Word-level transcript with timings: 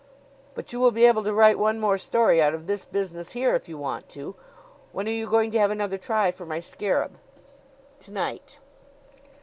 But 0.55 0.73
you 0.73 0.79
will 0.79 0.89
be 0.89 1.05
able 1.05 1.23
to 1.23 1.31
write 1.31 1.59
one 1.59 1.79
more 1.79 1.99
story 1.99 2.41
out 2.41 2.55
of 2.55 2.65
this 2.65 2.85
business 2.85 3.33
here, 3.33 3.53
if 3.53 3.69
you 3.69 3.77
want 3.77 4.09
to. 4.09 4.33
When 4.93 5.07
are 5.07 5.11
you 5.11 5.27
going 5.27 5.51
to 5.51 5.59
have 5.59 5.69
another 5.69 5.99
try 5.99 6.31
for 6.31 6.43
my 6.47 6.59
scarab?" 6.59 7.19
"To 7.99 8.11
night." 8.11 8.57